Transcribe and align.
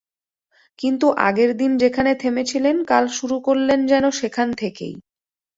কিন্তু 0.79 1.07
আগের 1.19 1.51
দিন 1.57 1.71
যেখানে 1.77 2.11
থেমেছিলেন, 2.15 2.75
কাল 2.83 3.05
শুরু 3.09 3.37
করলেন 3.39 3.79
যেন 3.87 4.05
সেখান 4.11 4.47
থেকেই। 4.53 4.93